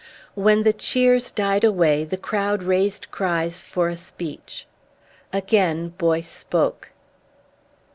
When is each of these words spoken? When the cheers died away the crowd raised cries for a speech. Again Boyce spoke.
When 0.33 0.63
the 0.63 0.73
cheers 0.73 1.29
died 1.29 1.63
away 1.63 2.05
the 2.05 2.17
crowd 2.17 2.63
raised 2.63 3.11
cries 3.11 3.61
for 3.61 3.87
a 3.87 3.95
speech. 3.97 4.65
Again 5.31 5.89
Boyce 5.89 6.27
spoke. 6.31 6.89